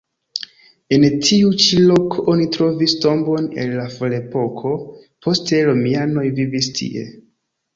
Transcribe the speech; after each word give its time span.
En 0.95 1.03
tiu 1.25 1.51
ĉi 1.63 1.81
loko 1.89 2.25
oni 2.33 2.47
trovis 2.57 2.95
tombon 3.03 3.51
el 3.65 3.77
la 3.83 3.85
ferepoko, 3.99 4.73
poste 5.27 5.63
romianoj 5.69 6.25
vivis 6.41 6.73
tie. 6.83 7.07